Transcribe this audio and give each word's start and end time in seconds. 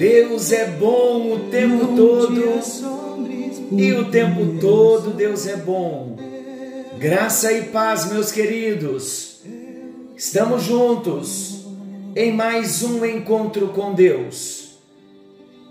Deus 0.00 0.50
é 0.50 0.64
bom 0.64 1.34
o 1.34 1.38
tempo 1.50 1.88
todo 1.94 2.32
e 3.72 3.92
o 3.92 4.10
tempo 4.10 4.58
todo 4.58 5.10
Deus 5.10 5.46
é 5.46 5.56
bom. 5.56 6.16
Graça 6.98 7.52
e 7.52 7.64
paz, 7.64 8.10
meus 8.10 8.32
queridos. 8.32 9.42
Estamos 10.16 10.62
juntos 10.62 11.66
em 12.16 12.32
mais 12.32 12.82
um 12.82 13.04
encontro 13.04 13.68
com 13.68 13.92
Deus. 13.92 14.78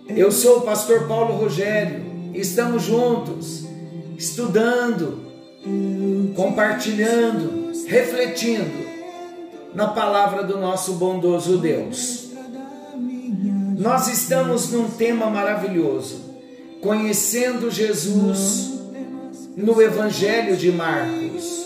Eu 0.07 0.31
sou 0.31 0.59
o 0.59 0.61
pastor 0.61 1.07
Paulo 1.07 1.33
Rogério. 1.33 2.05
Estamos 2.31 2.83
juntos, 2.83 3.65
estudando, 4.15 5.23
compartilhando, 6.35 7.71
refletindo 7.87 8.87
na 9.73 9.87
palavra 9.87 10.43
do 10.43 10.59
nosso 10.59 10.93
bondoso 10.93 11.57
Deus. 11.57 12.28
Nós 13.79 14.09
estamos 14.09 14.73
num 14.73 14.91
tema 14.91 15.29
maravilhoso, 15.29 16.35
conhecendo 16.81 17.71
Jesus 17.71 18.71
no 19.55 19.81
Evangelho 19.81 20.57
de 20.57 20.69
Marcos. 20.69 21.65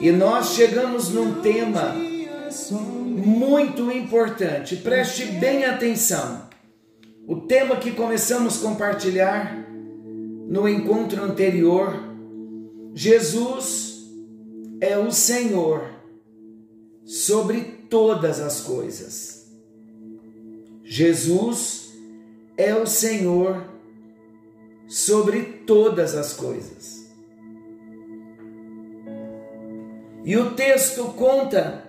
E 0.00 0.10
nós 0.10 0.54
chegamos 0.54 1.10
num 1.10 1.42
tema 1.42 1.94
muito 2.72 3.92
importante, 3.92 4.76
preste 4.76 5.26
bem 5.26 5.66
atenção. 5.66 6.48
O 7.26 7.42
tema 7.42 7.76
que 7.76 7.90
começamos 7.90 8.56
a 8.56 8.66
compartilhar 8.66 9.54
no 10.48 10.66
encontro 10.66 11.22
anterior, 11.22 11.94
Jesus 12.94 13.98
é 14.80 14.96
o 14.96 15.10
Senhor 15.10 15.90
sobre 17.04 17.60
todas 17.90 18.40
as 18.40 18.60
coisas. 18.62 19.37
Jesus 20.90 21.92
é 22.56 22.74
o 22.74 22.86
Senhor 22.86 23.62
sobre 24.88 25.42
todas 25.66 26.14
as 26.14 26.32
coisas. 26.32 27.06
E 30.24 30.34
o 30.38 30.54
texto 30.54 31.04
conta, 31.08 31.84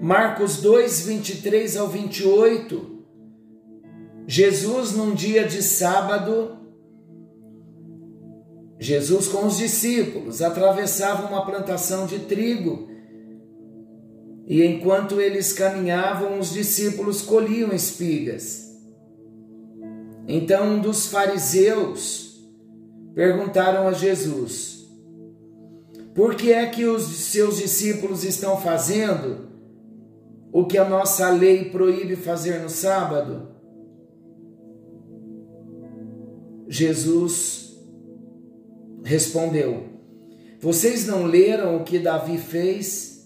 Marcos 0.00 0.62
2, 0.62 1.02
23 1.02 1.76
ao 1.76 1.88
28, 1.88 3.04
Jesus 4.26 4.92
num 4.92 5.14
dia 5.14 5.46
de 5.46 5.62
sábado, 5.62 6.56
Jesus 8.80 9.28
com 9.28 9.46
os 9.46 9.58
discípulos 9.58 10.40
atravessava 10.40 11.28
uma 11.28 11.44
plantação 11.44 12.06
de 12.06 12.20
trigo 12.20 12.88
e 14.48 14.64
enquanto 14.64 15.20
eles 15.20 15.52
caminhavam, 15.52 16.38
os 16.38 16.50
discípulos 16.50 17.20
colhiam 17.20 17.70
espigas. 17.70 18.74
Então 20.26 20.76
um 20.76 20.80
dos 20.80 21.08
fariseus 21.08 22.48
perguntaram 23.14 23.86
a 23.86 23.92
Jesus: 23.92 24.88
Por 26.14 26.34
que 26.34 26.50
é 26.50 26.64
que 26.64 26.86
os 26.86 27.02
seus 27.02 27.58
discípulos 27.58 28.24
estão 28.24 28.58
fazendo 28.58 29.50
o 30.50 30.64
que 30.64 30.78
a 30.78 30.88
nossa 30.88 31.28
lei 31.28 31.66
proíbe 31.66 32.16
fazer 32.16 32.62
no 32.62 32.70
sábado? 32.70 33.48
Jesus 36.66 37.78
respondeu: 39.04 39.84
Vocês 40.58 41.06
não 41.06 41.26
leram 41.26 41.76
o 41.76 41.84
que 41.84 41.98
Davi 41.98 42.38
fez? 42.38 43.17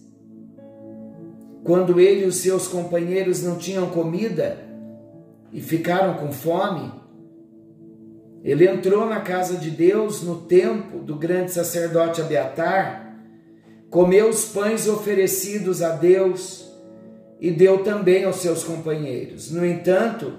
Quando 1.64 2.00
ele 2.00 2.24
e 2.24 2.28
os 2.28 2.36
seus 2.36 2.66
companheiros 2.66 3.42
não 3.42 3.56
tinham 3.56 3.90
comida 3.90 4.58
e 5.52 5.60
ficaram 5.60 6.14
com 6.14 6.32
fome, 6.32 6.92
ele 8.42 8.66
entrou 8.66 9.06
na 9.06 9.20
casa 9.20 9.56
de 9.56 9.70
Deus 9.70 10.22
no 10.22 10.42
tempo 10.42 10.98
do 10.98 11.16
grande 11.16 11.52
sacerdote 11.52 12.20
Abiatar, 12.20 13.16
comeu 13.88 14.28
os 14.28 14.46
pães 14.46 14.88
oferecidos 14.88 15.82
a 15.82 15.90
Deus 15.90 16.68
e 17.40 17.50
deu 17.50 17.84
também 17.84 18.24
aos 18.24 18.36
seus 18.36 18.64
companheiros. 18.64 19.52
No 19.52 19.64
entanto, 19.64 20.32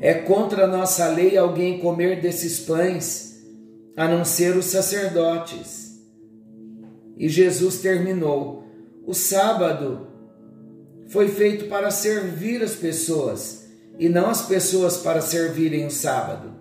é 0.00 0.14
contra 0.14 0.64
a 0.64 0.66
nossa 0.66 1.08
lei 1.08 1.36
alguém 1.36 1.78
comer 1.78 2.20
desses 2.20 2.60
pães, 2.60 3.42
a 3.96 4.08
não 4.08 4.24
ser 4.24 4.56
os 4.56 4.66
sacerdotes. 4.66 5.98
E 7.18 7.28
Jesus 7.28 7.80
terminou 7.80 8.65
o 9.06 9.14
sábado 9.14 10.08
foi 11.06 11.28
feito 11.28 11.66
para 11.66 11.92
servir 11.92 12.60
as 12.62 12.74
pessoas 12.74 13.68
e 13.98 14.08
não 14.08 14.28
as 14.28 14.42
pessoas 14.42 14.96
para 14.96 15.20
servirem 15.20 15.86
o 15.86 15.90
sábado. 15.90 16.52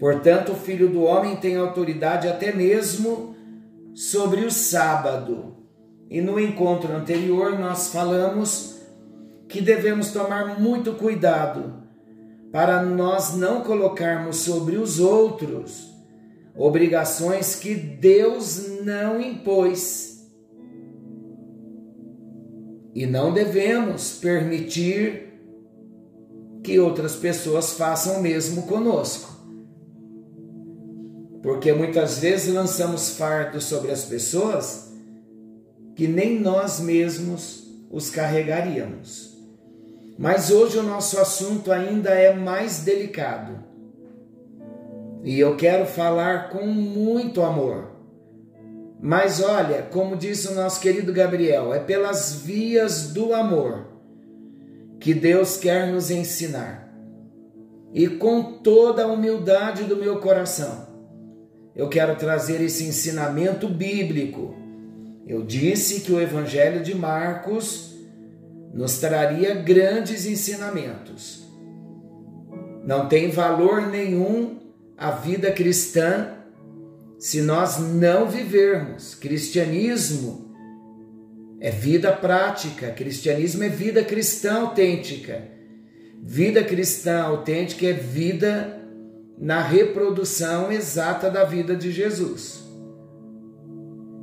Portanto, 0.00 0.52
o 0.52 0.56
Filho 0.56 0.88
do 0.88 1.02
Homem 1.02 1.36
tem 1.36 1.56
autoridade 1.56 2.26
até 2.26 2.54
mesmo 2.54 3.36
sobre 3.94 4.46
o 4.46 4.50
sábado. 4.50 5.56
E 6.08 6.22
no 6.22 6.40
encontro 6.40 6.96
anterior 6.96 7.58
nós 7.58 7.88
falamos 7.88 8.80
que 9.46 9.60
devemos 9.60 10.10
tomar 10.10 10.58
muito 10.58 10.94
cuidado 10.94 11.74
para 12.50 12.82
nós 12.82 13.36
não 13.36 13.60
colocarmos 13.60 14.36
sobre 14.36 14.76
os 14.76 14.98
outros 14.98 15.94
obrigações 16.56 17.54
que 17.54 17.74
Deus 17.74 18.80
não 18.82 19.20
impôs 19.20 20.17
e 22.98 23.06
não 23.06 23.32
devemos 23.32 24.18
permitir 24.20 25.40
que 26.64 26.80
outras 26.80 27.14
pessoas 27.14 27.74
façam 27.74 28.18
o 28.18 28.20
mesmo 28.20 28.62
conosco. 28.62 29.38
Porque 31.40 31.72
muitas 31.72 32.18
vezes 32.18 32.52
lançamos 32.52 33.10
fardos 33.10 33.66
sobre 33.66 33.92
as 33.92 34.04
pessoas 34.04 34.92
que 35.94 36.08
nem 36.08 36.40
nós 36.40 36.80
mesmos 36.80 37.68
os 37.88 38.10
carregaríamos. 38.10 39.32
Mas 40.18 40.50
hoje 40.50 40.76
o 40.76 40.82
nosso 40.82 41.20
assunto 41.20 41.70
ainda 41.70 42.10
é 42.10 42.34
mais 42.34 42.80
delicado. 42.80 43.62
E 45.22 45.38
eu 45.38 45.56
quero 45.56 45.86
falar 45.86 46.50
com 46.50 46.66
muito 46.66 47.42
amor 47.42 47.92
mas 49.00 49.40
olha, 49.40 49.82
como 49.82 50.16
disse 50.16 50.48
o 50.48 50.54
nosso 50.54 50.80
querido 50.80 51.12
Gabriel, 51.12 51.72
é 51.72 51.78
pelas 51.78 52.42
vias 52.42 53.12
do 53.12 53.32
amor 53.32 53.86
que 54.98 55.14
Deus 55.14 55.56
quer 55.56 55.86
nos 55.86 56.10
ensinar. 56.10 56.92
E 57.94 58.08
com 58.08 58.58
toda 58.58 59.04
a 59.04 59.06
humildade 59.06 59.84
do 59.84 59.96
meu 59.96 60.18
coração, 60.18 60.88
eu 61.74 61.88
quero 61.88 62.16
trazer 62.16 62.60
esse 62.60 62.84
ensinamento 62.84 63.68
bíblico. 63.68 64.56
Eu 65.26 65.44
disse 65.44 66.00
que 66.00 66.12
o 66.12 66.20
Evangelho 66.20 66.82
de 66.82 66.94
Marcos 66.94 67.94
nos 68.74 68.98
traria 68.98 69.54
grandes 69.54 70.26
ensinamentos. 70.26 71.46
Não 72.84 73.08
tem 73.08 73.30
valor 73.30 73.86
nenhum 73.86 74.58
a 74.96 75.12
vida 75.12 75.52
cristã 75.52 76.37
se 77.18 77.42
nós 77.42 77.78
não 77.78 78.28
vivermos. 78.28 79.14
Cristianismo 79.14 80.54
é 81.60 81.70
vida 81.70 82.12
prática, 82.12 82.90
cristianismo 82.92 83.64
é 83.64 83.68
vida 83.68 84.04
cristã 84.04 84.60
autêntica. 84.62 85.42
Vida 86.22 86.62
cristã 86.62 87.22
autêntica 87.22 87.86
é 87.86 87.92
vida 87.92 88.78
na 89.36 89.60
reprodução 89.60 90.70
exata 90.70 91.30
da 91.30 91.44
vida 91.44 91.74
de 91.74 91.90
Jesus. 91.90 92.64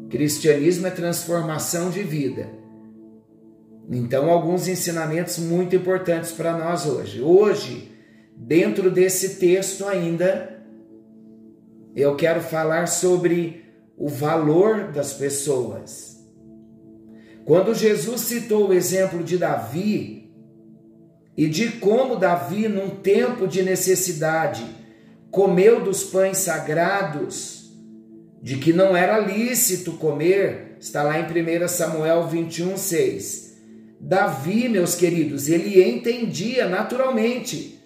Cristianismo 0.09 0.87
é 0.87 0.91
transformação 0.91 1.89
de 1.89 2.03
vida. 2.03 2.49
Então, 3.89 4.29
alguns 4.29 4.67
ensinamentos 4.67 5.37
muito 5.37 5.75
importantes 5.75 6.31
para 6.31 6.57
nós 6.57 6.85
hoje. 6.85 7.21
Hoje, 7.21 7.91
dentro 8.35 8.89
desse 8.89 9.35
texto 9.35 9.85
ainda, 9.85 10.54
eu 11.95 12.15
quero 12.15 12.41
falar 12.41 12.87
sobre 12.87 13.63
o 13.97 14.09
valor 14.09 14.91
das 14.91 15.13
pessoas. 15.13 16.15
Quando 17.45 17.73
Jesus 17.73 18.21
citou 18.21 18.69
o 18.69 18.73
exemplo 18.73 19.23
de 19.23 19.37
Davi, 19.37 20.25
e 21.37 21.47
de 21.47 21.69
como 21.73 22.15
Davi, 22.15 22.67
num 22.67 22.89
tempo 22.89 23.47
de 23.47 23.61
necessidade, 23.61 24.65
comeu 25.29 25.83
dos 25.83 26.03
pães 26.03 26.39
sagrados, 26.39 27.73
de 28.41 28.57
que 28.57 28.71
não 28.71 28.95
era 28.95 29.19
lícito 29.19 29.93
comer, 29.93 30.77
está 30.79 31.03
lá 31.03 31.19
em 31.19 31.23
1 31.23 31.67
Samuel 31.67 32.27
21, 32.27 32.77
6. 32.77 33.55
Davi, 33.99 34.69
meus 34.69 34.95
queridos, 34.95 35.49
ele 35.49 35.83
entendia 35.83 36.67
naturalmente 36.69 37.79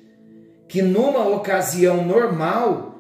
que 0.68 0.82
numa 0.82 1.28
ocasião 1.28 2.06
normal, 2.06 2.99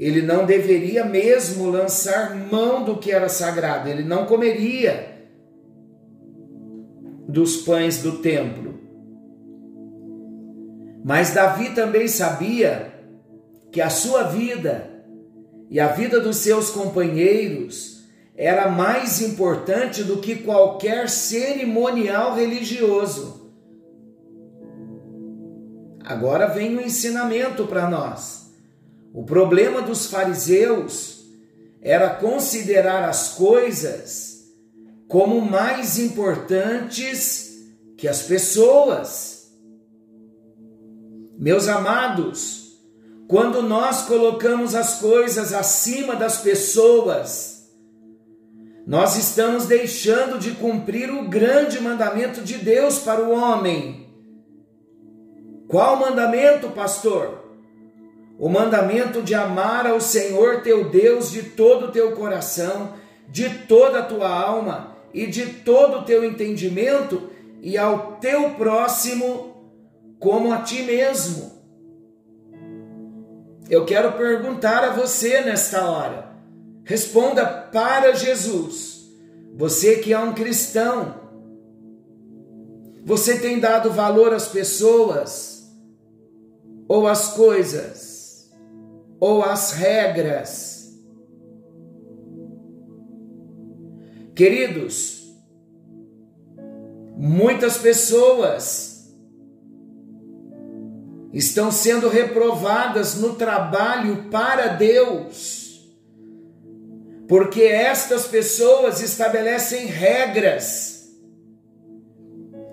ele 0.00 0.22
não 0.22 0.46
deveria 0.46 1.04
mesmo 1.04 1.68
lançar 1.68 2.34
mão 2.34 2.82
do 2.82 2.96
que 2.96 3.12
era 3.12 3.28
sagrado, 3.28 3.86
ele 3.86 4.02
não 4.02 4.24
comeria 4.24 5.28
dos 7.28 7.58
pães 7.58 8.02
do 8.02 8.18
templo. 8.18 8.80
Mas 11.04 11.34
Davi 11.34 11.74
também 11.74 12.08
sabia 12.08 12.94
que 13.70 13.78
a 13.78 13.90
sua 13.90 14.22
vida 14.22 15.04
e 15.68 15.78
a 15.78 15.88
vida 15.88 16.18
dos 16.18 16.38
seus 16.38 16.70
companheiros 16.70 18.00
era 18.34 18.70
mais 18.70 19.20
importante 19.20 20.02
do 20.02 20.16
que 20.16 20.36
qualquer 20.36 21.10
cerimonial 21.10 22.34
religioso. 22.34 23.52
Agora 26.02 26.46
vem 26.46 26.74
o 26.74 26.78
um 26.78 26.80
ensinamento 26.80 27.66
para 27.66 27.88
nós. 27.88 28.49
O 29.12 29.24
problema 29.24 29.82
dos 29.82 30.06
fariseus 30.06 31.24
era 31.80 32.10
considerar 32.10 33.08
as 33.08 33.30
coisas 33.30 34.44
como 35.08 35.40
mais 35.40 35.98
importantes 35.98 37.50
que 37.96 38.06
as 38.06 38.22
pessoas. 38.22 39.50
Meus 41.38 41.66
amados, 41.66 42.78
quando 43.26 43.62
nós 43.62 44.02
colocamos 44.02 44.74
as 44.74 45.00
coisas 45.00 45.52
acima 45.52 46.14
das 46.14 46.38
pessoas, 46.38 47.68
nós 48.86 49.16
estamos 49.16 49.66
deixando 49.66 50.38
de 50.38 50.52
cumprir 50.52 51.10
o 51.10 51.28
grande 51.28 51.80
mandamento 51.80 52.42
de 52.42 52.58
Deus 52.58 52.98
para 52.98 53.22
o 53.22 53.30
homem. 53.30 54.08
Qual 55.68 55.96
mandamento, 55.96 56.70
pastor? 56.70 57.39
O 58.40 58.48
mandamento 58.48 59.20
de 59.20 59.34
amar 59.34 59.86
ao 59.86 60.00
Senhor 60.00 60.62
teu 60.62 60.88
Deus 60.88 61.30
de 61.30 61.42
todo 61.42 61.88
o 61.88 61.92
teu 61.92 62.12
coração, 62.12 62.94
de 63.28 63.50
toda 63.66 63.98
a 63.98 64.02
tua 64.02 64.30
alma 64.30 64.96
e 65.12 65.26
de 65.26 65.44
todo 65.44 65.98
o 65.98 66.04
teu 66.04 66.24
entendimento 66.24 67.28
e 67.60 67.76
ao 67.76 68.12
teu 68.16 68.52
próximo 68.52 69.54
como 70.18 70.54
a 70.54 70.62
ti 70.62 70.82
mesmo. 70.84 71.52
Eu 73.68 73.84
quero 73.84 74.12
perguntar 74.12 74.84
a 74.84 74.94
você 74.94 75.42
nesta 75.42 75.84
hora. 75.84 76.30
Responda 76.82 77.44
para 77.44 78.14
Jesus. 78.14 79.06
Você 79.54 79.96
que 79.96 80.14
é 80.14 80.18
um 80.18 80.32
cristão, 80.32 81.14
você 83.04 83.38
tem 83.38 83.60
dado 83.60 83.90
valor 83.90 84.32
às 84.32 84.48
pessoas 84.48 85.70
ou 86.88 87.06
às 87.06 87.34
coisas 87.34 88.09
ou 89.20 89.42
às 89.42 89.72
regras? 89.72 90.98
Queridos, 94.34 95.20
muitas 97.16 97.76
pessoas 97.76 99.14
estão 101.32 101.70
sendo 101.70 102.08
reprovadas 102.08 103.16
no 103.16 103.34
trabalho 103.34 104.30
para 104.30 104.68
Deus, 104.68 105.86
porque 107.28 107.62
estas 107.62 108.26
pessoas 108.26 109.00
estabelecem 109.00 109.86
regras 109.86 111.10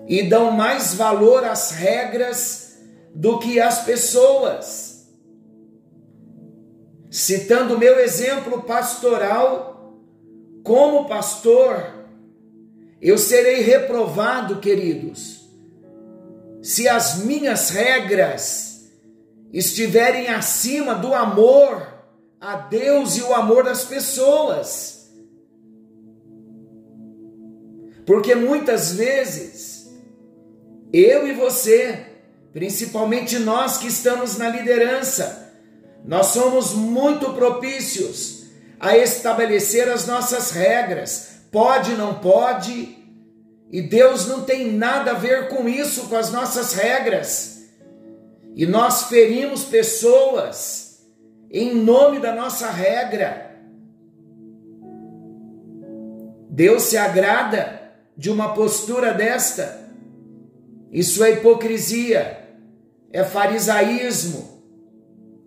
e 0.08 0.22
dão 0.22 0.50
mais 0.50 0.94
valor 0.94 1.44
às 1.44 1.70
regras 1.70 2.78
do 3.14 3.38
que 3.38 3.60
às 3.60 3.84
pessoas. 3.84 4.87
Citando 7.10 7.74
o 7.74 7.78
meu 7.78 7.98
exemplo 7.98 8.62
pastoral, 8.62 9.98
como 10.62 11.08
pastor, 11.08 12.06
eu 13.00 13.16
serei 13.16 13.62
reprovado, 13.62 14.60
queridos, 14.60 15.48
se 16.62 16.88
as 16.88 17.24
minhas 17.24 17.70
regras 17.70 18.90
estiverem 19.52 20.28
acima 20.28 20.94
do 20.94 21.14
amor 21.14 21.86
a 22.40 22.56
Deus 22.56 23.16
e 23.16 23.22
o 23.22 23.34
amor 23.34 23.64
das 23.64 23.84
pessoas. 23.84 25.10
Porque 28.04 28.34
muitas 28.34 28.92
vezes, 28.92 29.90
eu 30.92 31.26
e 31.26 31.32
você, 31.32 32.06
principalmente 32.52 33.38
nós 33.38 33.78
que 33.78 33.88
estamos 33.88 34.36
na 34.36 34.48
liderança, 34.48 35.47
nós 36.04 36.28
somos 36.28 36.74
muito 36.74 37.32
propícios 37.34 38.46
a 38.80 38.96
estabelecer 38.96 39.88
as 39.88 40.06
nossas 40.06 40.50
regras. 40.50 41.42
Pode, 41.50 41.94
não 41.94 42.14
pode. 42.14 42.96
E 43.70 43.82
Deus 43.82 44.26
não 44.26 44.42
tem 44.42 44.72
nada 44.72 45.10
a 45.10 45.14
ver 45.14 45.48
com 45.48 45.68
isso, 45.68 46.08
com 46.08 46.16
as 46.16 46.32
nossas 46.32 46.74
regras. 46.74 47.64
E 48.54 48.66
nós 48.66 49.04
ferimos 49.04 49.64
pessoas 49.64 51.00
em 51.50 51.74
nome 51.74 52.18
da 52.18 52.34
nossa 52.34 52.70
regra. 52.70 53.56
Deus 56.50 56.82
se 56.84 56.96
agrada 56.96 57.78
de 58.16 58.30
uma 58.30 58.52
postura 58.54 59.14
desta. 59.14 59.88
Isso 60.90 61.22
é 61.22 61.32
hipocrisia, 61.32 62.48
é 63.12 63.22
farisaísmo, 63.22 64.57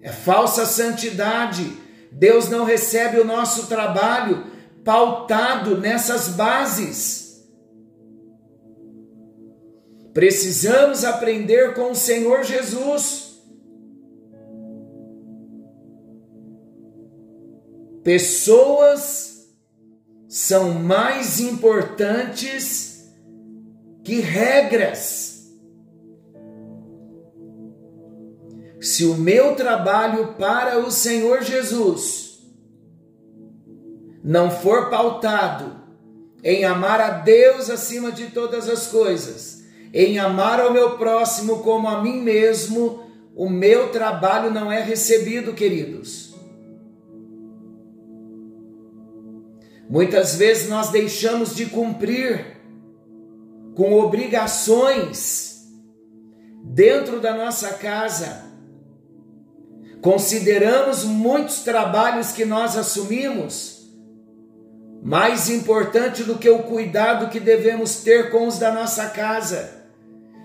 é 0.01 0.12
falsa 0.12 0.65
santidade 0.65 1.81
Deus 2.12 2.50
não 2.50 2.65
recebe 2.65 3.19
o 3.19 3.25
nosso 3.25 3.68
trabalho 3.68 4.45
pautado 4.83 5.78
nessas 5.78 6.28
bases. 6.28 7.47
Precisamos 10.14 11.06
aprender 11.06 11.73
com 11.73 11.92
o 11.92 11.95
Senhor 11.95 12.44
Jesus. 12.44 13.31
Pessoas 18.04 19.47
são 20.28 20.73
mais 20.73 21.40
importantes 21.40 23.09
que 24.04 24.19
regras. 24.19 25.31
Se 28.81 29.06
o 29.06 29.14
meu 29.14 29.56
trabalho 29.56 30.33
para 30.40 30.80
o 30.80 30.90
Senhor 30.90 31.44
Jesus 31.44 32.42
não 34.23 34.50
for 34.50 34.90
pautado 34.90 35.80
em 36.44 36.66
amar 36.66 37.00
a 37.00 37.11
Deus 37.11 37.69
acima 37.69 38.11
de 38.11 38.31
todas 38.31 38.68
as 38.68 38.88
coisas, 38.88 39.64
em 39.94 40.18
amar 40.18 40.59
ao 40.59 40.73
meu 40.73 40.97
próximo 40.97 41.59
como 41.59 41.88
a 41.88 42.02
mim 42.02 42.21
mesmo, 42.21 43.04
o 43.35 43.47
meu 43.47 43.92
trabalho 43.92 44.50
não 44.50 44.71
é 44.71 44.81
recebido, 44.81 45.54
queridos. 45.54 46.33
Muitas 49.88 50.35
vezes 50.35 50.68
nós 50.68 50.90
deixamos 50.90 51.56
de 51.56 51.68
cumprir 51.68 52.57
com 53.76 53.94
obrigações 53.94 55.68
dentro 56.64 57.19
da 57.19 57.35
nossa 57.35 57.73
casa 57.73 58.50
consideramos 60.01 61.03
muitos 61.03 61.59
trabalhos 61.59 62.31
que 62.31 62.43
nós 62.43 62.75
assumimos 62.75 63.81
mais 65.03 65.49
importante 65.49 66.23
do 66.23 66.37
que 66.37 66.49
o 66.49 66.63
cuidado 66.63 67.29
que 67.29 67.39
devemos 67.39 67.97
ter 67.97 68.29
com 68.29 68.47
os 68.47 68.59
da 68.59 68.71
nossa 68.71 69.09
casa. 69.09 69.81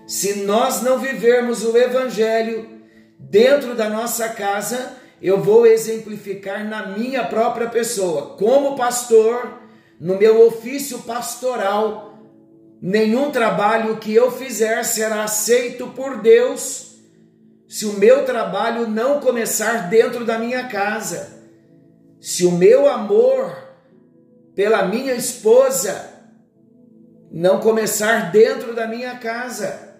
Se 0.07 0.39
nós 0.39 0.81
não 0.81 0.97
vivermos 0.97 1.63
o 1.63 1.77
Evangelho 1.77 2.67
dentro 3.19 3.75
da 3.75 3.89
nossa 3.89 4.29
casa, 4.29 4.93
eu 5.21 5.41
vou 5.41 5.65
exemplificar 5.65 6.67
na 6.67 6.87
minha 6.87 7.23
própria 7.23 7.67
pessoa, 7.67 8.35
como 8.37 8.75
pastor, 8.75 9.59
no 9.99 10.17
meu 10.17 10.47
ofício 10.47 10.99
pastoral. 10.99 12.19
Nenhum 12.81 13.31
trabalho 13.31 13.97
que 13.97 14.13
eu 14.13 14.31
fizer 14.31 14.83
será 14.83 15.23
aceito 15.23 15.87
por 15.87 16.21
Deus 16.21 16.86
se 17.67 17.85
o 17.85 17.93
meu 17.93 18.25
trabalho 18.25 18.87
não 18.87 19.19
começar 19.19 19.89
dentro 19.89 20.23
da 20.23 20.39
minha 20.39 20.67
casa, 20.67 21.37
se 22.19 22.45
o 22.45 22.51
meu 22.51 22.89
amor 22.89 23.55
pela 24.55 24.85
minha 24.87 25.13
esposa 25.13 26.13
não 27.29 27.59
começar 27.59 28.31
dentro 28.31 28.73
da 28.73 28.87
minha 28.87 29.17
casa, 29.17 29.97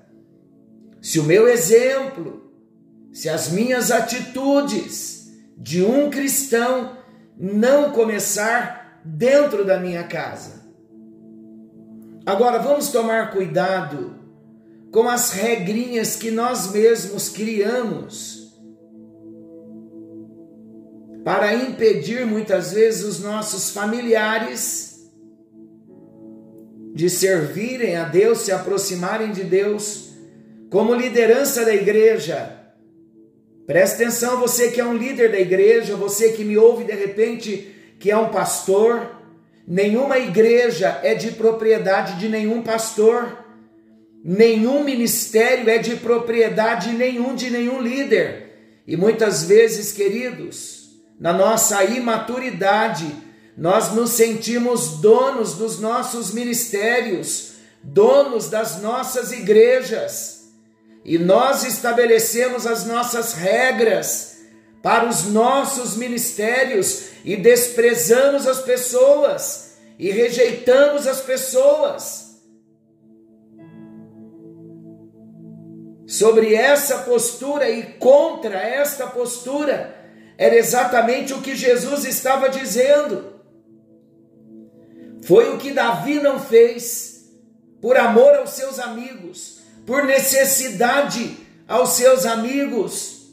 se 1.01 1.19
o 1.19 1.23
meu 1.23 1.47
exemplo, 1.47 2.51
se 3.11 3.27
as 3.29 3.49
minhas 3.49 3.91
atitudes 3.91 5.27
de 5.57 5.83
um 5.83 6.09
cristão 6.09 6.97
não 7.37 7.91
começar 7.91 9.01
dentro 9.03 9.65
da 9.65 9.79
minha 9.79 10.03
casa. 10.03 10.65
Agora 12.25 12.59
vamos 12.59 12.89
tomar 12.89 13.31
cuidado 13.31 14.16
com 14.91 15.07
as 15.09 15.31
regrinhas 15.31 16.15
que 16.15 16.31
nós 16.31 16.71
mesmos 16.71 17.29
criamos 17.29 18.37
para 21.23 21.53
impedir 21.53 22.25
muitas 22.25 22.71
vezes 22.71 23.03
os 23.03 23.19
nossos 23.19 23.71
familiares 23.71 24.87
de 26.93 27.09
servirem 27.09 27.97
a 27.97 28.05
Deus, 28.05 28.39
se 28.39 28.51
aproximarem 28.51 29.31
de 29.31 29.43
Deus, 29.43 30.07
como 30.71 30.95
liderança 30.95 31.65
da 31.65 31.75
igreja. 31.75 32.57
Preste 33.65 33.95
atenção, 33.95 34.39
você 34.39 34.71
que 34.71 34.79
é 34.79 34.85
um 34.85 34.95
líder 34.95 35.29
da 35.29 35.39
igreja, 35.39 35.97
você 35.97 36.31
que 36.31 36.45
me 36.45 36.57
ouve 36.57 36.85
de 36.85 36.93
repente, 36.93 37.75
que 37.99 38.09
é 38.09 38.17
um 38.17 38.29
pastor, 38.29 39.11
nenhuma 39.67 40.17
igreja 40.17 40.99
é 41.03 41.13
de 41.13 41.31
propriedade 41.31 42.17
de 42.19 42.29
nenhum 42.29 42.63
pastor, 42.63 43.46
nenhum 44.29 44.83
ministério 44.83 45.69
é 45.69 45.77
de 45.77 45.95
propriedade 45.95 46.91
nenhum 46.91 47.33
de 47.33 47.49
nenhum 47.49 47.79
líder. 47.81 48.81
E 48.85 48.97
muitas 48.97 49.45
vezes, 49.45 49.93
queridos, 49.93 50.89
na 51.17 51.31
nossa 51.31 51.81
imaturidade, 51.85 53.09
nós 53.57 53.93
nos 53.93 54.11
sentimos 54.11 54.97
donos 54.97 55.53
dos 55.53 55.79
nossos 55.79 56.33
ministérios, 56.33 57.53
donos 57.81 58.49
das 58.49 58.81
nossas 58.81 59.31
igrejas, 59.31 60.49
e 61.05 61.17
nós 61.17 61.63
estabelecemos 61.63 62.67
as 62.67 62.85
nossas 62.85 63.31
regras 63.31 64.39
para 64.83 65.07
os 65.07 65.23
nossos 65.23 65.95
ministérios 65.95 67.03
e 67.23 67.37
desprezamos 67.37 68.45
as 68.45 68.59
pessoas 68.59 69.77
e 69.97 70.11
rejeitamos 70.11 71.07
as 71.07 71.21
pessoas. 71.21 72.26
Sobre 76.17 76.55
essa 76.55 76.99
postura 76.99 77.69
e 77.69 77.83
contra 77.99 78.57
esta 78.57 79.05
postura, 79.05 79.95
era 80.35 80.55
exatamente 80.55 81.31
o 81.31 81.41
que 81.41 81.55
Jesus 81.55 82.05
estava 82.05 82.49
dizendo. 82.49 83.33
Foi 85.21 85.53
o 85.53 85.59
que 85.59 85.71
Davi 85.71 86.15
não 86.15 86.39
fez 86.39 87.29
por 87.79 87.95
amor 87.97 88.33
aos 88.33 88.49
seus 88.49 88.79
amigos, 88.79 89.59
por 89.85 90.05
necessidade 90.05 91.37
aos 91.67 91.89
seus 91.89 92.25
amigos. 92.25 93.27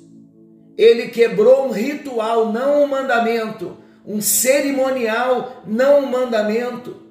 Ele 0.77 1.09
quebrou 1.09 1.69
um 1.69 1.71
ritual, 1.71 2.53
não 2.53 2.85
um 2.85 2.87
mandamento, 2.87 3.79
um 4.05 4.21
cerimonial, 4.21 5.63
não 5.67 6.01
um 6.01 6.07
mandamento. 6.07 7.03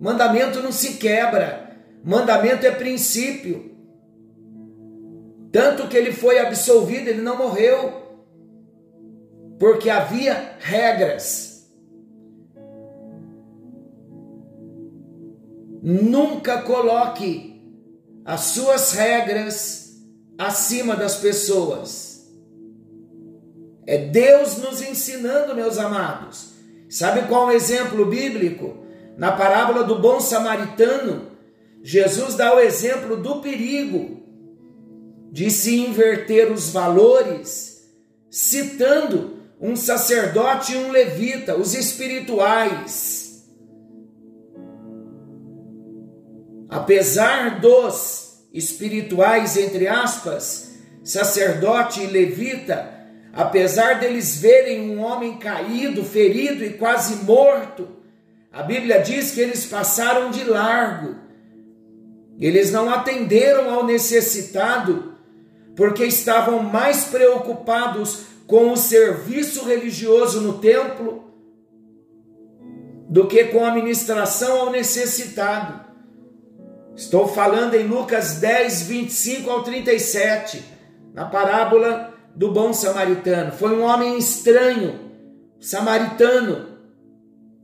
Mandamento 0.00 0.60
não 0.60 0.72
se 0.72 0.94
quebra, 0.94 1.78
mandamento 2.02 2.66
é 2.66 2.72
princípio. 2.72 3.73
Tanto 5.54 5.86
que 5.86 5.96
ele 5.96 6.10
foi 6.10 6.40
absolvido, 6.40 7.06
ele 7.06 7.22
não 7.22 7.38
morreu, 7.38 7.92
porque 9.56 9.88
havia 9.88 10.56
regras. 10.58 11.70
Nunca 15.80 16.60
coloque 16.62 17.62
as 18.24 18.40
suas 18.40 18.94
regras 18.94 19.92
acima 20.36 20.96
das 20.96 21.18
pessoas. 21.18 22.28
É 23.86 24.08
Deus 24.08 24.56
nos 24.56 24.82
ensinando, 24.82 25.54
meus 25.54 25.78
amados. 25.78 26.52
Sabe 26.88 27.28
qual 27.28 27.48
é 27.48 27.54
o 27.54 27.56
exemplo 27.56 28.06
bíblico? 28.06 28.78
Na 29.16 29.30
parábola 29.30 29.84
do 29.84 30.00
bom 30.00 30.18
samaritano, 30.18 31.30
Jesus 31.80 32.34
dá 32.34 32.56
o 32.56 32.58
exemplo 32.58 33.16
do 33.16 33.40
perigo 33.40 34.23
de 35.34 35.50
se 35.50 35.76
inverter 35.76 36.52
os 36.52 36.70
valores, 36.70 37.82
citando 38.30 39.38
um 39.60 39.74
sacerdote 39.74 40.72
e 40.72 40.76
um 40.76 40.90
levita, 40.90 41.56
os 41.56 41.74
espirituais 41.74 43.24
apesar 46.74 47.60
dos 47.60 48.44
espirituais, 48.52 49.56
entre 49.56 49.86
aspas, 49.86 50.74
sacerdote 51.04 52.00
e 52.02 52.06
levita, 52.06 52.92
apesar 53.32 54.00
deles 54.00 54.38
verem 54.38 54.90
um 54.90 55.00
homem 55.00 55.38
caído, 55.38 56.04
ferido 56.04 56.64
e 56.64 56.70
quase 56.70 57.24
morto, 57.24 57.88
a 58.52 58.62
Bíblia 58.64 59.00
diz 59.00 59.30
que 59.30 59.40
eles 59.40 59.64
passaram 59.64 60.32
de 60.32 60.42
largo. 60.42 61.14
Eles 62.40 62.72
não 62.72 62.90
atenderam 62.90 63.72
ao 63.72 63.86
necessitado, 63.86 65.13
porque 65.76 66.04
estavam 66.04 66.62
mais 66.62 67.04
preocupados 67.04 68.26
com 68.46 68.72
o 68.72 68.76
serviço 68.76 69.64
religioso 69.64 70.40
no 70.40 70.58
templo 70.58 71.24
do 73.08 73.26
que 73.26 73.44
com 73.44 73.64
a 73.64 73.74
ministração 73.74 74.60
ao 74.60 74.70
necessitado. 74.70 75.84
Estou 76.96 77.26
falando 77.26 77.74
em 77.74 77.86
Lucas 77.86 78.34
10, 78.36 78.82
25 78.82 79.50
ao 79.50 79.62
37, 79.62 80.62
na 81.12 81.24
parábola 81.24 82.14
do 82.34 82.52
bom 82.52 82.72
samaritano. 82.72 83.52
Foi 83.52 83.76
um 83.76 83.82
homem 83.82 84.16
estranho, 84.16 85.00
samaritano. 85.60 86.74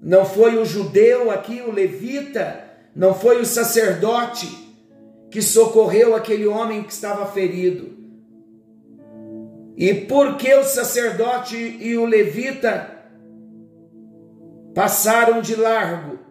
Não 0.03 0.25
foi 0.25 0.57
o 0.57 0.65
judeu 0.65 1.31
aqui, 1.31 1.63
o 1.67 1.71
levita, 1.71 2.65
não 2.95 3.15
foi 3.15 3.41
o 3.41 3.47
sacerdote 3.47 4.49
que 5.31 5.41
socorreu 5.41 6.17
aquele 6.17 6.47
homem 6.47 6.83
que 6.83 6.93
estava 6.93 7.27
ferido. 7.27 8.00
E 9.81 9.95
por 9.95 10.37
que 10.37 10.55
o 10.55 10.63
sacerdote 10.63 11.57
e 11.57 11.97
o 11.97 12.05
levita 12.05 12.99
passaram 14.73 15.41
de 15.41 15.57
largo? 15.57 16.31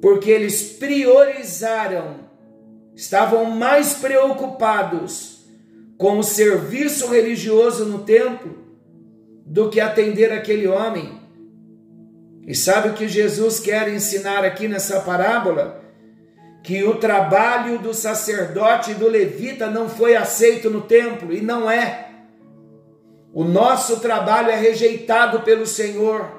porque 0.00 0.30
eles 0.30 0.62
priorizaram, 0.62 2.16
estavam 2.94 3.44
mais 3.46 3.94
preocupados 3.94 5.44
com 5.96 6.18
o 6.18 6.22
serviço 6.22 7.08
religioso 7.08 7.84
no 7.84 8.00
templo 8.04 8.56
do 9.44 9.68
que 9.68 9.80
atender 9.80 10.32
aquele 10.32 10.68
homem. 10.68 11.18
E 12.46 12.54
sabe 12.54 12.90
o 12.90 12.94
que 12.94 13.08
Jesus 13.08 13.58
quer 13.60 13.92
ensinar 13.92 14.44
aqui 14.44 14.68
nessa 14.68 15.00
parábola? 15.00 15.82
Que 16.62 16.84
o 16.84 16.96
trabalho 16.96 17.78
do 17.78 17.94
sacerdote 17.94 18.90
e 18.90 18.94
do 18.94 19.08
levita 19.08 19.70
não 19.70 19.88
foi 19.88 20.16
aceito 20.16 20.68
no 20.68 20.82
templo, 20.82 21.32
e 21.32 21.40
não 21.40 21.70
é. 21.70 22.08
O 23.32 23.44
nosso 23.44 24.00
trabalho 24.00 24.50
é 24.50 24.56
rejeitado 24.56 25.40
pelo 25.40 25.66
Senhor 25.66 26.38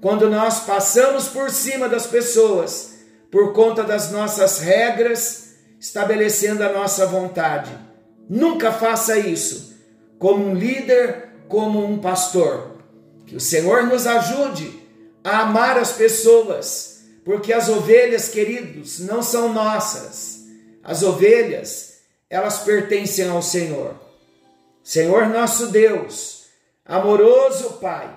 quando 0.00 0.28
nós 0.28 0.60
passamos 0.60 1.28
por 1.28 1.50
cima 1.50 1.88
das 1.88 2.06
pessoas 2.06 2.96
por 3.30 3.52
conta 3.52 3.82
das 3.82 4.10
nossas 4.10 4.60
regras, 4.60 5.56
estabelecendo 5.78 6.62
a 6.62 6.72
nossa 6.72 7.06
vontade. 7.06 7.70
Nunca 8.28 8.72
faça 8.72 9.18
isso 9.18 9.76
como 10.18 10.44
um 10.44 10.54
líder, 10.54 11.28
como 11.48 11.84
um 11.84 11.98
pastor. 11.98 12.76
Que 13.26 13.36
o 13.36 13.40
Senhor 13.40 13.82
nos 13.84 14.06
ajude 14.06 14.80
a 15.22 15.40
amar 15.40 15.76
as 15.76 15.92
pessoas, 15.92 16.95
porque 17.26 17.52
as 17.52 17.68
ovelhas, 17.68 18.28
queridos, 18.28 19.00
não 19.00 19.20
são 19.20 19.52
nossas. 19.52 20.44
As 20.80 21.02
ovelhas, 21.02 22.02
elas 22.30 22.60
pertencem 22.60 23.28
ao 23.28 23.42
Senhor. 23.42 23.96
Senhor 24.80 25.28
nosso 25.28 25.66
Deus, 25.66 26.44
amoroso 26.84 27.78
Pai, 27.80 28.08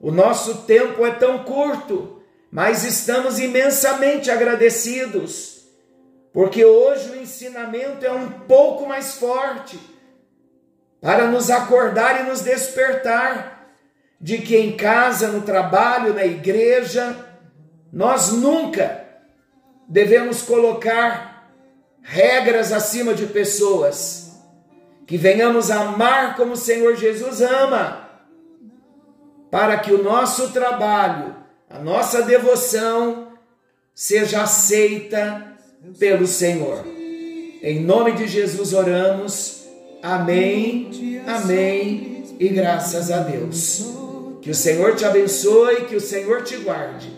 o 0.00 0.10
nosso 0.10 0.62
tempo 0.62 1.06
é 1.06 1.12
tão 1.12 1.44
curto, 1.44 2.20
mas 2.50 2.82
estamos 2.82 3.38
imensamente 3.38 4.28
agradecidos, 4.28 5.60
porque 6.32 6.64
hoje 6.64 7.10
o 7.10 7.22
ensinamento 7.22 8.04
é 8.04 8.10
um 8.10 8.28
pouco 8.28 8.88
mais 8.88 9.14
forte 9.14 9.78
para 11.00 11.28
nos 11.28 11.48
acordar 11.48 12.22
e 12.22 12.28
nos 12.28 12.40
despertar 12.40 13.70
de 14.20 14.38
que 14.38 14.56
em 14.56 14.76
casa, 14.76 15.28
no 15.28 15.42
trabalho, 15.42 16.12
na 16.12 16.26
igreja, 16.26 17.25
nós 17.96 18.30
nunca 18.30 19.06
devemos 19.88 20.42
colocar 20.42 21.50
regras 22.02 22.70
acima 22.70 23.14
de 23.14 23.24
pessoas, 23.24 24.38
que 25.06 25.16
venhamos 25.16 25.70
amar 25.70 26.36
como 26.36 26.52
o 26.52 26.58
Senhor 26.58 26.94
Jesus 26.94 27.40
ama 27.40 28.06
para 29.50 29.78
que 29.78 29.94
o 29.94 30.02
nosso 30.02 30.50
trabalho, 30.52 31.36
a 31.70 31.78
nossa 31.78 32.20
devoção 32.20 33.28
seja 33.94 34.42
aceita 34.42 35.54
pelo 35.98 36.26
Senhor. 36.26 36.84
Em 37.62 37.80
nome 37.80 38.12
de 38.12 38.28
Jesus 38.28 38.74
oramos. 38.74 39.64
Amém, 40.02 41.22
amém 41.26 42.24
e 42.38 42.48
graças 42.48 43.10
a 43.10 43.20
Deus. 43.20 43.86
Que 44.42 44.50
o 44.50 44.54
Senhor 44.54 44.94
te 44.96 45.06
abençoe, 45.06 45.86
que 45.86 45.96
o 45.96 46.00
Senhor 46.00 46.42
te 46.42 46.58
guarde. 46.58 47.15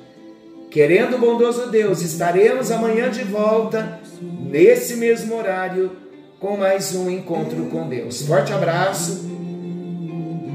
Querendo 0.71 1.17
o 1.17 1.19
bondoso 1.19 1.71
Deus, 1.71 2.03
estaremos 2.03 2.71
amanhã 2.71 3.11
de 3.11 3.25
volta, 3.25 4.01
nesse 4.21 4.97
mesmo 4.97 5.35
horário, 5.35 5.93
com 6.39 6.57
mais 6.59 6.95
um 6.95 7.11
encontro 7.11 7.65
com 7.67 7.89
Deus. 7.89 8.23
Forte 8.23 8.53
abraço. 8.53 9.27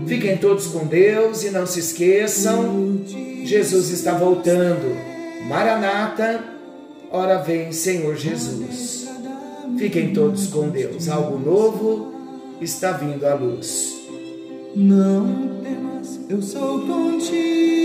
Fiquem 0.08 0.38
todos 0.38 0.68
com 0.68 0.86
Deus 0.86 1.44
e 1.44 1.50
não 1.50 1.66
se 1.66 1.80
esqueçam, 1.80 3.02
Jesus 3.44 3.90
está 3.90 4.14
voltando. 4.14 4.96
Maranata, 5.48 6.44
ora 7.12 7.40
vem 7.40 7.72
Senhor 7.72 8.16
Jesus. 8.16 9.08
Fiquem 9.78 10.14
todos 10.14 10.48
com 10.48 10.70
Deus. 10.70 11.10
Algo 11.10 11.40
novo 11.40 12.14
está 12.62 12.92
vindo 12.92 13.26
à 13.26 13.34
luz. 13.34 13.94
Não 14.76 15.60
temas, 15.64 16.20
eu 16.30 16.42
sou 16.42 16.82
contigo. 16.82 17.83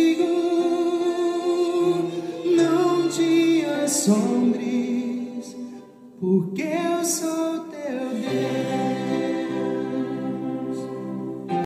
sombres, 3.99 5.57
porque 6.21 6.68